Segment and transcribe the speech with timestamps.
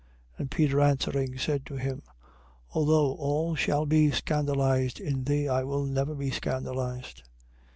[0.39, 0.39] 26:33.
[0.39, 2.01] And Peter answering, said to him:
[2.71, 7.21] Although all shall be scandalized in thee, I will never be scandalized.